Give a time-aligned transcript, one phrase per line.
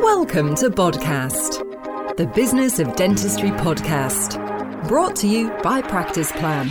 [0.00, 6.70] Welcome to Podcast, the Business of Dentistry podcast, brought to you by Practice Plan.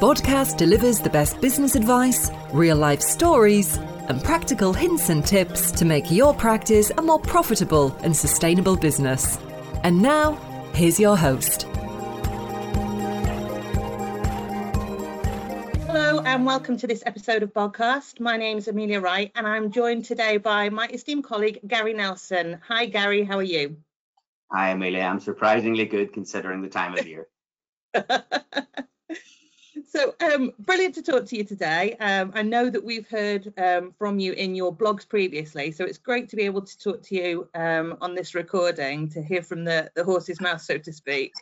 [0.00, 3.76] Podcast delivers the best business advice, real life stories,
[4.08, 9.38] and practical hints and tips to make your practice a more profitable and sustainable business.
[9.84, 10.32] And now,
[10.72, 11.68] here's your host.
[15.96, 18.20] And welcome to this episode of Podcast.
[18.20, 22.60] My name is Amelia Wright, and I'm joined today by my esteemed colleague Gary Nelson.
[22.68, 23.78] Hi, Gary, how are you?
[24.52, 25.00] Hi, Amelia.
[25.00, 27.28] I'm surprisingly good considering the time of year.
[29.88, 31.96] so, um, brilliant to talk to you today.
[31.98, 35.96] Um, I know that we've heard um, from you in your blogs previously, so it's
[35.96, 39.64] great to be able to talk to you um, on this recording to hear from
[39.64, 41.32] the, the horse's mouth, so to speak.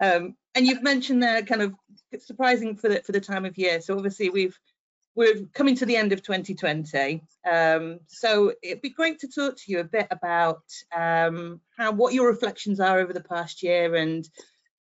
[0.00, 1.74] Um, and you've mentioned there kind of
[2.20, 3.80] surprising for the for the time of year.
[3.80, 4.58] So obviously we've
[5.14, 7.22] we're coming to the end of 2020.
[7.50, 10.62] Um, so it'd be great to talk to you a bit about
[10.94, 14.28] um, how what your reflections are over the past year and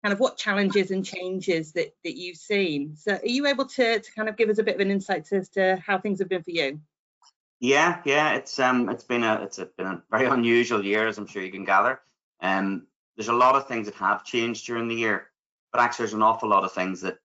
[0.04, 2.96] kind of what challenges and changes that that you've seen.
[2.96, 5.32] So are you able to to kind of give us a bit of an insight
[5.32, 6.80] as to how things have been for you?
[7.60, 11.18] Yeah, yeah, it's um it's been a it's a, been a very unusual year as
[11.18, 12.00] I'm sure you can gather.
[12.42, 15.28] Um, there's a lot of things that have changed during the year
[15.76, 17.18] but actually there's an awful lot of things that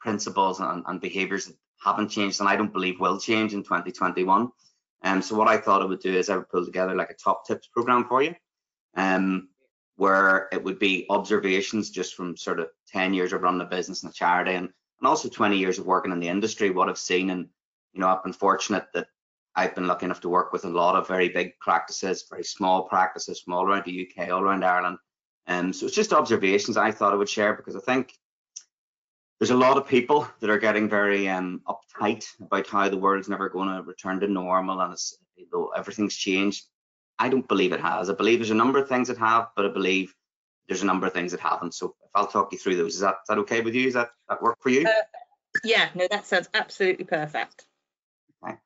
[0.00, 1.50] principles and, and behaviors
[1.82, 4.50] haven't changed and I don't believe will change in 2021.
[5.02, 7.14] Um, so what I thought I would do is I would pull together like a
[7.14, 8.34] top tips program for you,
[8.96, 9.48] um,
[9.96, 14.02] where it would be observations just from sort of 10 years of running a business
[14.02, 14.68] and a charity and,
[15.00, 17.30] and also 20 years of working in the industry, what I've seen.
[17.30, 17.48] And,
[17.94, 19.06] you know, I've been fortunate that
[19.54, 22.82] I've been lucky enough to work with a lot of very big practices, very small
[22.82, 24.98] practices from all around the UK, all around Ireland,
[25.46, 28.12] um, so it's just observations I thought I would share because I think
[29.38, 33.28] there's a lot of people that are getting very um, uptight about how the world's
[33.28, 36.64] never going to return to normal and it's, you know, everything's changed.
[37.18, 38.08] I don't believe it has.
[38.08, 40.14] I believe there's a number of things that have, but I believe
[40.68, 41.74] there's a number of things that haven't.
[41.74, 43.86] So if I'll talk you through those, is that, is that okay with you?
[43.86, 44.86] Is that that work for you?
[44.86, 45.02] Uh,
[45.64, 47.66] yeah, no, that sounds absolutely perfect.
[48.42, 48.56] Okay.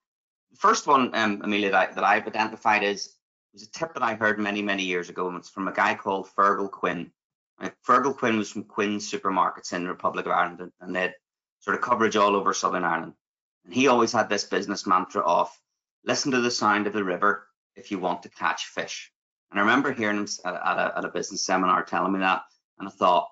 [0.51, 3.17] The first one, um, Amelia, that, that I've identified is
[3.53, 5.95] was a tip that I heard many, many years ago, and it's from a guy
[5.95, 7.11] called Feargal Quinn.
[7.61, 7.73] Right?
[7.87, 11.15] Feargal Quinn was from Quinn's supermarkets in the Republic of Ireland, and they had
[11.61, 13.15] sort of coverage all over Southern Ireland.
[13.65, 15.51] And he always had this business mantra of
[16.05, 17.47] listen to the sound of the river
[17.77, 19.13] if you want to catch fish.
[19.51, 22.43] And I remember hearing him at a, at a business seminar telling me that,
[22.79, 23.29] and I thought,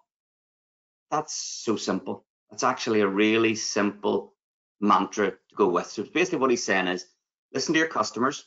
[1.11, 1.35] that's
[1.65, 2.27] so simple.
[2.51, 4.35] That's actually a really simple
[4.81, 5.87] mantra to go with.
[5.87, 7.07] So basically what he's saying is
[7.53, 8.47] listen to your customers,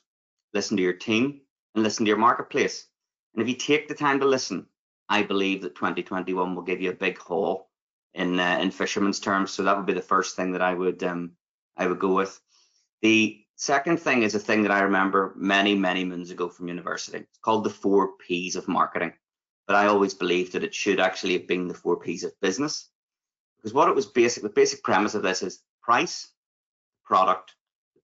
[0.54, 1.42] listen to your team,
[1.74, 2.88] and listen to your marketplace.
[3.34, 4.68] And if you take the time to listen,
[5.10, 7.70] I believe that 2021 will give you a big haul
[8.14, 9.52] in uh, in fisherman's terms.
[9.52, 11.32] So that would be the first thing that I would um,
[11.78, 12.40] I would go with.
[13.02, 17.20] The second thing is a thing that I remember many many moons ago from university.
[17.20, 19.14] It's called the four P's of marketing.
[19.68, 22.90] But I always believed that it should actually have been the four P's of business.
[23.58, 26.30] Because what it was basic, the basic premise of this is price,
[27.06, 27.54] product,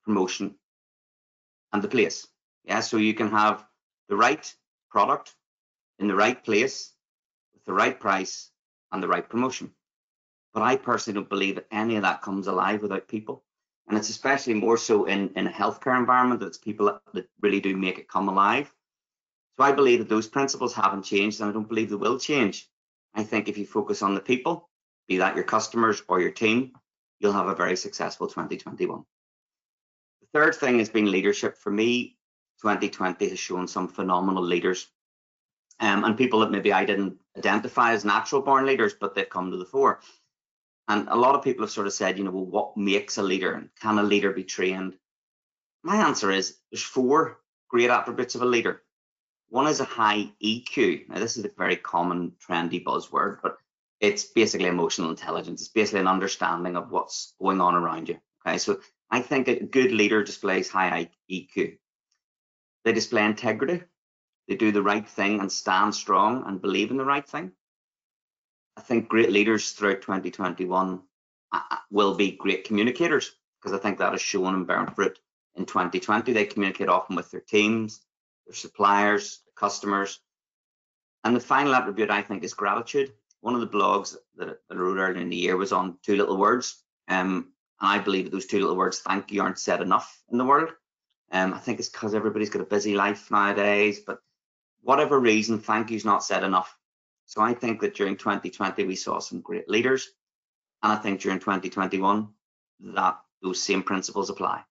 [0.06, 0.56] promotion,
[1.74, 2.28] and the place.
[2.68, 3.66] Yeah, so you can have
[4.10, 4.54] the right
[4.92, 5.34] product
[6.00, 6.94] in the right place
[7.54, 8.52] with the right price
[8.92, 9.72] and the right promotion.
[10.54, 13.44] But I personally don't believe that any of that comes alive without people.
[13.88, 17.62] And it's especially more so in, in a healthcare environment that it's people that really
[17.62, 18.74] do make it come alive.
[19.58, 22.70] So I believe that those principles haven't changed and I don't believe they will change.
[23.16, 24.70] I think if you focus on the people,
[25.08, 26.74] be that your customers or your team,
[27.20, 29.04] you'll have a very successful 2021.
[30.22, 31.58] The third thing has been leadership.
[31.58, 32.17] For me,
[32.62, 34.88] 2020 has shown some phenomenal leaders
[35.80, 39.52] um, and people that maybe I didn't identify as natural born leaders, but they've come
[39.52, 40.00] to the fore.
[40.88, 43.24] And a lot of people have sort of said, you know, well, what makes a
[43.24, 44.98] leader and can a leader be trained?
[45.84, 48.82] My answer is there's four great attributes of a leader.
[49.50, 51.10] One is a high EQ.
[51.10, 53.58] Now, this is a very common, trendy buzzword, but
[54.00, 55.62] it's basically emotional intelligence.
[55.62, 58.20] It's basically an understanding of what's going on around you.
[58.46, 58.80] Okay, so
[59.10, 61.78] I think a good leader displays high EQ.
[62.88, 63.84] They display integrity.
[64.48, 67.52] They do the right thing and stand strong and believe in the right thing.
[68.78, 71.02] I think great leaders throughout 2021
[71.52, 75.20] uh, uh, will be great communicators because I think that has shown and borne fruit
[75.56, 76.32] in 2020.
[76.32, 78.00] They communicate often with their teams,
[78.46, 80.22] their suppliers, customers.
[81.26, 83.12] And the final attribute I think is gratitude.
[83.42, 86.38] One of the blogs that I wrote earlier in the year was on two little
[86.38, 86.82] words.
[87.10, 87.52] Um,
[87.82, 90.46] and I believe that those two little words, thank you, aren't said enough in the
[90.46, 90.70] world.
[91.32, 94.20] Um, I think it's because everybody's got a busy life nowadays, but
[94.82, 96.78] whatever reason, thank you's not said enough.
[97.26, 100.10] So I think that during 2020 we saw some great leaders,
[100.82, 102.30] and I think during 2021
[102.96, 104.64] that those same principles apply.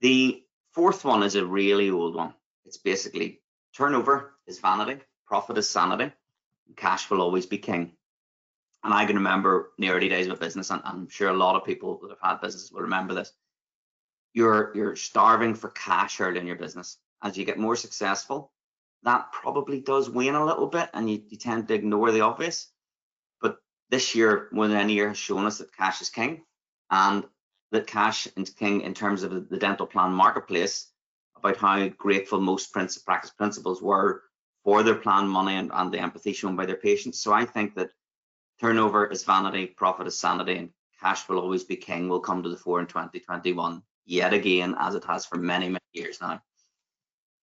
[0.00, 0.44] The
[0.74, 2.34] Fourth one is a really old one.
[2.64, 3.40] It's basically
[3.76, 6.12] turnover is vanity, profit is sanity,
[6.74, 7.92] cash will always be king.
[8.82, 11.32] And I can remember in the early days of a business, and I'm sure a
[11.32, 13.32] lot of people that have had businesses will remember this.
[14.34, 16.98] You're you're starving for cash early in your business.
[17.22, 18.50] As you get more successful,
[19.04, 22.68] that probably does wane a little bit, and you, you tend to ignore the obvious.
[23.40, 23.58] But
[23.90, 26.42] this year, more than any year, has shown us that cash is king,
[26.90, 27.24] and
[27.70, 30.90] that cash is king in terms of the dental plan marketplace.
[31.36, 34.22] About how grateful most practice principals were
[34.64, 37.20] for their plan money and, and the empathy shown by their patients.
[37.20, 37.90] So I think that
[38.60, 40.70] turnover is vanity, profit is sanity, and
[41.00, 44.94] cash will always be king will come to the fore in 2021 yet again, as
[44.94, 46.42] it has for many, many years now.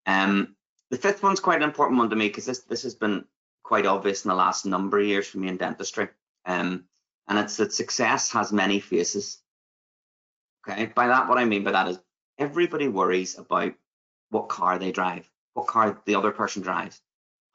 [0.05, 0.55] Um,
[0.89, 3.25] the fifth one's quite an important one to me because this this has been
[3.63, 6.09] quite obvious in the last number of years for me in dentistry.
[6.45, 6.85] Um,
[7.27, 9.39] and it's that success has many faces.
[10.67, 11.99] Okay, by that, what I mean by that is
[12.37, 13.73] everybody worries about
[14.29, 17.01] what car they drive, what car the other person drives,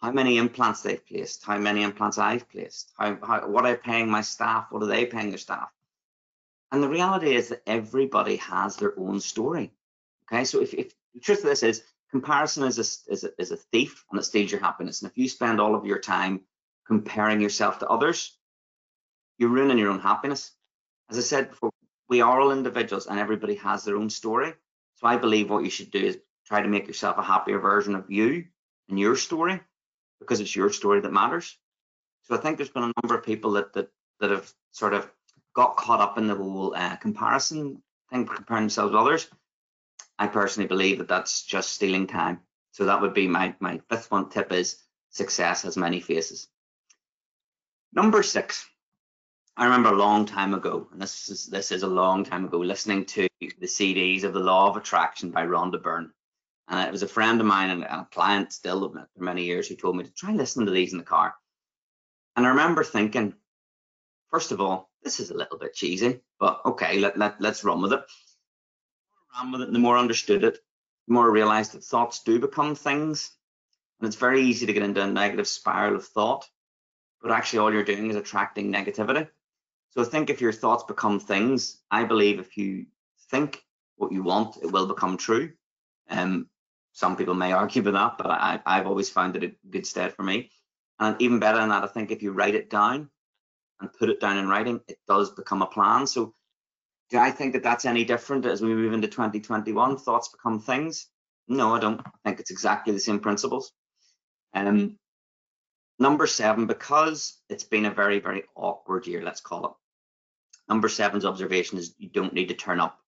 [0.00, 4.11] how many implants they've placed, how many implants I've placed, how, how what I'm paying
[4.11, 5.71] my staff, what are they paying their staff.
[6.70, 9.73] And the reality is that everybody has their own story.
[10.31, 13.53] Okay, so if, if the truth of this is comparison is a, is, a, is
[13.53, 15.03] a thief and it steals your happiness.
[15.03, 16.41] And if you spend all of your time
[16.87, 18.37] comparing yourself to others,
[19.38, 20.53] you're ruining your own happiness.
[21.11, 21.70] As I said before,
[22.09, 24.55] we are all individuals and everybody has their own story.
[24.97, 27.94] So I believe what you should do is try to make yourself a happier version
[27.94, 28.44] of you
[28.88, 29.61] and your story
[30.21, 31.56] because it's your story that matters.
[32.23, 33.91] So I think there's been a number of people that that,
[34.21, 35.11] that have sort of
[35.58, 39.28] got caught up in the whole uh, comparison thing, comparing themselves to others.
[40.16, 42.38] I personally believe that that's just stealing time.
[42.70, 44.76] So that would be my my fifth one tip is
[45.10, 46.46] success has many faces.
[47.93, 48.69] Number six,
[49.56, 52.58] I remember a long time ago, and this is this is a long time ago,
[52.58, 56.12] listening to the CDs of the Law of Attraction by Rhonda Byrne.
[56.69, 59.75] And it was a friend of mine and a client still for many years who
[59.75, 61.34] told me to try listening to these in the car.
[62.37, 63.34] And I remember thinking,
[64.30, 67.82] first of all, this is a little bit cheesy, but okay, let, let, let's run
[67.82, 68.00] with it.
[68.00, 70.58] The more I with it, the more I understood it,
[71.06, 73.30] the more I realized that thoughts do become things.
[74.00, 76.46] And it's very easy to get into a negative spiral of thought,
[77.22, 79.28] but actually all you're doing is attracting negativity.
[79.90, 82.86] So I think if your thoughts become things, I believe if you
[83.30, 83.62] think
[83.96, 85.52] what you want, it will become true.
[86.10, 86.48] Um,
[86.92, 90.14] some people may argue with that, but I, I've always found it a good stead
[90.14, 90.50] for me.
[91.00, 93.10] And even better than that, I think if you write it down
[93.80, 96.06] and put it down in writing, it does become a plan.
[96.06, 96.34] So
[97.10, 99.98] do I think that that's any different as we move into 2021?
[99.98, 101.06] Thoughts become things?
[101.46, 102.00] No, I don't.
[102.00, 103.72] I think it's exactly the same principles.
[104.52, 104.98] Um,
[105.98, 109.72] number seven, because it's been a very, very awkward year, let's call it.
[110.69, 112.98] Number seven's observation is you don't need to turn up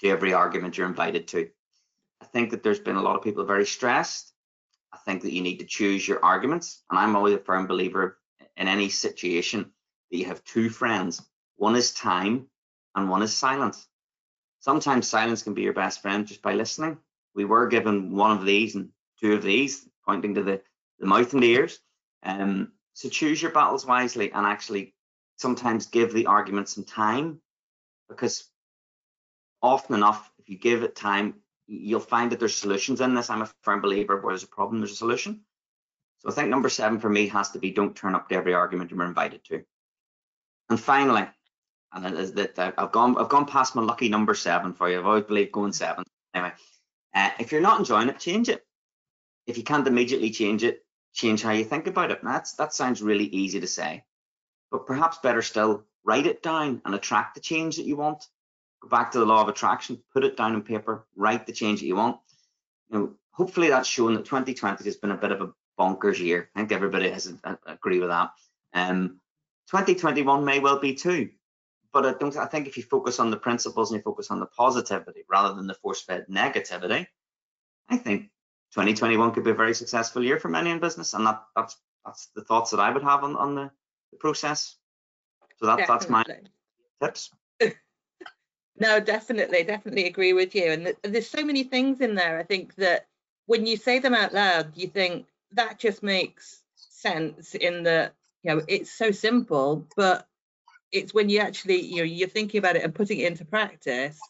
[0.00, 1.48] to every argument you're invited to.
[2.20, 4.32] I think that there's been a lot of people very stressed.
[4.92, 6.82] I think that you need to choose your arguments.
[6.90, 8.18] And I'm always a firm believer
[8.56, 9.72] in any situation
[10.10, 11.22] that you have two friends.
[11.56, 12.46] One is time
[12.94, 13.86] and one is silence.
[14.60, 16.98] Sometimes silence can be your best friend just by listening.
[17.34, 20.62] We were given one of these and two of these, pointing to the,
[20.98, 21.78] the mouth and the ears.
[22.22, 24.94] Um, so choose your battles wisely and actually
[25.36, 27.40] sometimes give the argument some time
[28.08, 28.48] because
[29.62, 31.34] often enough, if you give it time,
[31.66, 33.30] you'll find that there's solutions in this.
[33.30, 35.40] I'm a firm believer where there's a problem, there's a solution.
[36.18, 38.54] So I think number seven for me has to be don't turn up to every
[38.54, 39.64] argument you're invited to.
[40.68, 41.26] And finally,
[41.92, 44.98] and that I've gone I've gone past my lucky number seven for you.
[44.98, 46.04] I've always believed going seven.
[46.34, 46.52] Anyway,
[47.14, 48.64] uh, if you're not enjoying it, change it.
[49.46, 52.20] If you can't immediately change it, change how you think about it.
[52.22, 54.04] that's that sounds really easy to say,
[54.70, 58.26] but perhaps better still, write it down and attract the change that you want
[58.82, 61.80] go back to the law of attraction, put it down on paper, write the change
[61.80, 62.18] that you want.
[62.90, 66.50] You know, hopefully that's shown that 2020 has been a bit of a bonkers year.
[66.54, 68.30] I think everybody has uh, agree with that.
[68.72, 69.20] Um,
[69.70, 71.30] 2021 may well be too,
[71.92, 72.36] but I don't.
[72.36, 75.54] I think if you focus on the principles and you focus on the positivity rather
[75.54, 77.06] than the force-fed negativity,
[77.88, 78.30] I think
[78.72, 82.28] 2021 could be a very successful year for many in business, and that that's that's
[82.34, 83.70] the thoughts that I would have on on the,
[84.12, 84.76] the process.
[85.58, 86.24] So that, that's my
[87.02, 87.30] tips.
[88.78, 90.70] No, definitely, definitely agree with you.
[90.70, 92.38] And th- there's so many things in there.
[92.38, 93.06] I think that
[93.46, 98.12] when you say them out loud, you think that just makes sense in the,
[98.46, 100.24] you know, it's so simple, but
[100.92, 104.20] it's when you actually, you know, you're thinking about it and putting it into practice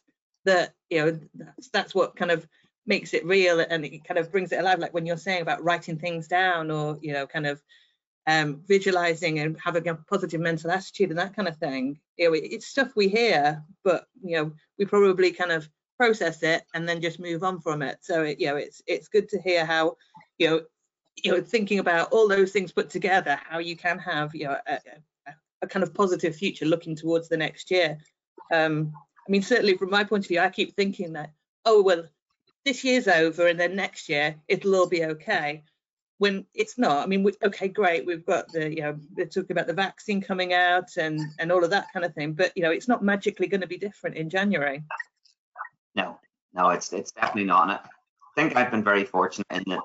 [0.47, 2.47] that, you know, that's, that's what kind of
[2.87, 4.79] makes it real and it kind of brings it alive.
[4.79, 7.61] Like when you're saying about writing things down or, you know, kind of
[8.27, 12.01] um, visualizing and having a positive mental attitude and that kind of thing.
[12.17, 15.69] You know, it, it's stuff we hear, but you know, we probably kind of
[15.99, 17.99] process it, and then just move on from it.
[18.01, 19.97] So it, you know, it's it's good to hear how
[20.39, 20.61] you know
[21.23, 24.57] you know thinking about all those things put together, how you can have you know
[24.67, 24.79] a,
[25.63, 27.99] a, kind of positive future looking towards the next year.
[28.53, 28.93] Um,
[29.27, 31.33] I mean, certainly from my point of view, I keep thinking that
[31.65, 32.05] oh well,
[32.65, 35.65] this year's over, and then next year it'll all be okay
[36.19, 37.03] when it's not.
[37.03, 40.21] I mean, we, okay, great, we've got the, you know, they're talking about the vaccine
[40.21, 43.03] coming out and and all of that kind of thing, but you know, it's not
[43.03, 44.83] magically going to be different in January.
[45.95, 46.19] No,
[46.55, 47.63] no, it's it's definitely not.
[47.65, 47.81] And I
[48.35, 49.81] think I've been very fortunate in that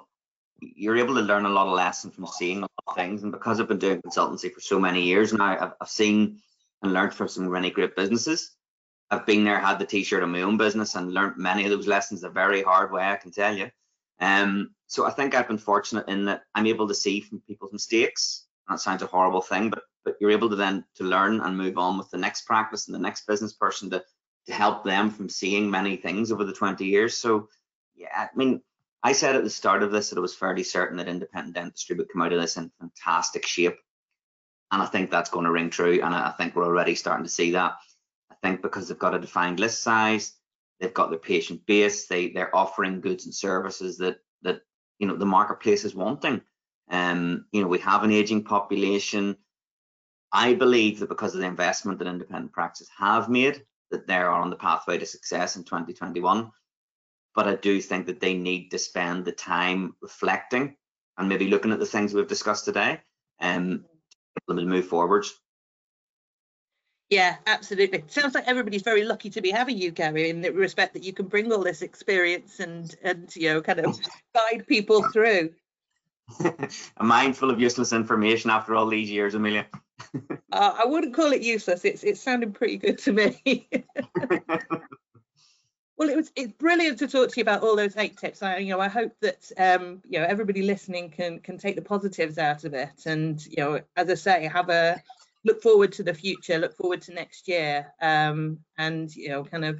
[0.62, 3.32] you're able to learn a lot of lessons from seeing a lot of things, and
[3.32, 6.41] because I've been doing consultancy for so many years now, I've, I've seen
[6.84, 8.56] and learned from some really great businesses.
[9.10, 11.88] I've been there, had the t-shirt of my own business, and learned many of those
[11.88, 13.03] lessons the very hard way.
[13.03, 13.70] I can tell you.
[14.20, 17.74] Um, so I think I've been fortunate in that I'm able to see from people's
[17.74, 18.46] mistakes.
[18.70, 21.77] That sounds a horrible thing, but but you're able to then to learn and move
[21.77, 24.03] on with the next practice and the next business person to
[24.48, 27.15] to help them from seeing many things over the 20 years.
[27.18, 27.48] So
[27.96, 28.62] yeah, I mean,
[29.03, 31.96] I said at the start of this that I was fairly certain that independent dentistry
[31.96, 33.77] would come out of this in fantastic shape.
[34.72, 36.01] And I think that's going to ring true.
[36.03, 37.74] And I think we're already starting to see that.
[38.31, 40.34] I think because they've got a defined list size,
[40.79, 44.62] they've got their patient base, they they're offering goods and services that that
[45.00, 46.41] you know the marketplace is wanting.
[46.89, 49.38] Um, you know, we have an aging population.
[50.31, 54.31] I believe that because of the investment that independent practices have made, that they are
[54.31, 56.51] on the pathway to success in 2021.
[57.34, 60.76] But I do think that they need to spend the time reflecting
[61.18, 63.00] and maybe looking at the things we've discussed today
[63.40, 63.86] and
[64.50, 65.34] um, to move forwards.
[67.10, 68.06] Yeah, absolutely.
[68.08, 71.12] Sounds like everybody's very lucky to be having you, Gary, in the respect that you
[71.12, 74.00] can bring all this experience and and you know kind of
[74.34, 75.52] guide people through.
[76.98, 79.68] I'm mindful of useless information after all these years, Amelia.
[80.54, 81.84] uh, I wouldn't call it useless.
[81.84, 83.68] It's it's sounding pretty good to me.
[86.01, 88.41] well, it was it's brilliant to talk to you about all those eight tips.
[88.41, 91.84] I you know I hope that um you know everybody listening can can take the
[91.84, 95.00] positives out of it, and you know as I say have a
[95.46, 99.63] look forward to the future, look forward to next year, um, and you know, kind
[99.63, 99.79] of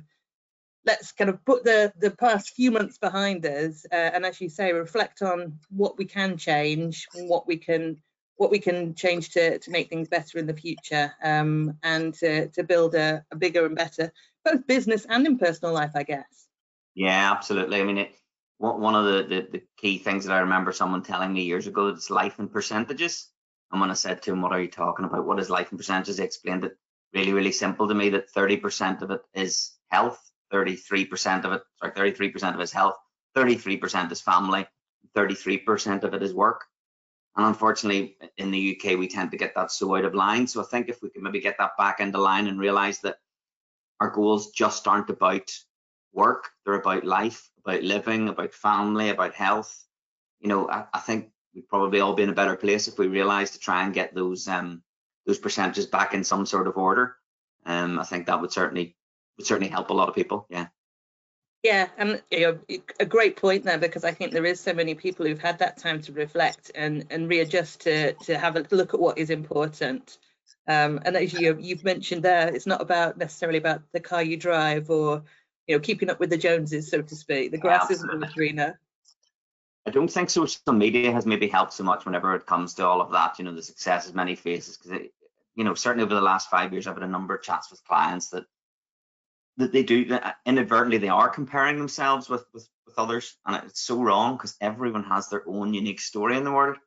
[0.86, 4.48] let's kind of put the the past few months behind us, uh, and as you
[4.48, 7.98] say, reflect on what we can change, what we can
[8.36, 12.48] what we can change to to make things better in the future, um, and to
[12.50, 14.14] to build a, a bigger and better
[14.46, 16.48] both business and in personal life, I guess.
[16.96, 17.80] Yeah, absolutely.
[17.80, 18.16] I mean, it,
[18.58, 21.88] one of the, the, the key things that I remember someone telling me years ago
[21.88, 23.28] is life in percentages.
[23.72, 25.26] And when I said to him, What are you talking about?
[25.26, 26.18] What is life in percentages?
[26.18, 26.78] He explained it
[27.14, 30.20] really, really simple to me that 30% of it is health,
[30.54, 32.96] 33% of it, sorry, 33% of his health,
[33.36, 34.68] 33% is family,
[35.16, 36.66] 33% of it is work.
[37.36, 40.48] And unfortunately, in the UK, we tend to get that so out of line.
[40.48, 43.18] So I think if we can maybe get that back into line and realize that
[44.02, 45.52] our goals just aren't about
[46.12, 49.86] work, they're about life, about living, about family, about health.
[50.40, 53.08] You know, I, I think we'd probably all be in a better place if we
[53.08, 54.82] realised to try and get those um,
[55.28, 57.16] those percentages back in some sort of order.
[57.64, 58.98] Um, I think that would certainly
[59.38, 60.48] would certainly help a lot of people.
[60.50, 60.68] Yeah.
[61.62, 64.96] Yeah, and you know, a great point there because I think there is so many
[64.96, 68.96] people who've had that time to reflect and and readjust to to have a look
[68.96, 70.18] at what is important.
[70.68, 74.38] Um, and as you you've mentioned there, it's not about necessarily about the car you
[74.38, 75.24] drive or
[75.68, 77.52] you know keeping up with the Joneses, so to speak.
[77.52, 78.80] The grass yeah, isn't always greener.
[79.86, 83.02] I don't think social media has maybe helped so much whenever it comes to all
[83.02, 84.78] of that, you know, the success of many faces.
[84.78, 85.08] Because,
[85.56, 87.84] you know, certainly over the last five years, I've had a number of chats with
[87.84, 88.46] clients that
[89.58, 93.82] that they do that inadvertently they are comparing themselves with with, with others, and it's
[93.82, 96.78] so wrong because everyone has their own unique story in the world.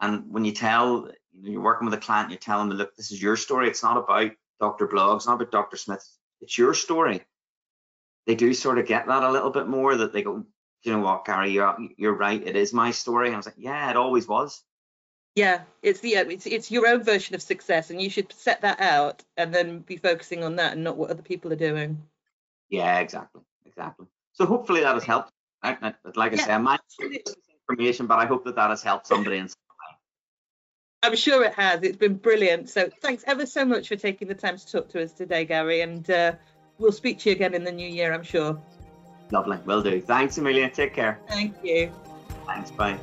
[0.00, 2.96] And when you tell, you know, you're working with a client, you tell them, look,
[2.96, 3.68] this is your story.
[3.68, 4.86] It's not about Dr.
[4.86, 5.76] Bloggs, not about Dr.
[5.76, 6.06] Smith.
[6.40, 7.22] It's your story.
[8.26, 10.44] They do sort of get that a little bit more that they go,
[10.82, 12.42] you know what, Gary, you're you're right.
[12.46, 13.26] It is my story.
[13.26, 14.62] And I was like, yeah, it always was.
[15.36, 18.80] Yeah, it's the it's it's your own version of success, and you should set that
[18.80, 22.02] out and then be focusing on that and not what other people are doing.
[22.68, 24.06] Yeah, exactly, exactly.
[24.32, 25.32] So hopefully that has helped.
[25.62, 26.66] I, I, like I yeah, say, I'm
[27.68, 29.69] information, but I hope that that has helped somebody in some way.
[31.02, 31.82] I'm sure it has.
[31.82, 32.68] It's been brilliant.
[32.68, 35.80] So thanks ever so much for taking the time to talk to us today, Gary,
[35.80, 36.32] and uh,
[36.78, 38.60] we'll speak to you again in the new year, I'm sure.
[39.30, 39.58] Lovely.
[39.64, 40.00] Will do.
[40.00, 40.68] Thanks, Amelia.
[40.68, 41.20] Take care.
[41.28, 41.92] Thank you.
[42.46, 42.70] Thanks.
[42.70, 42.98] Bye.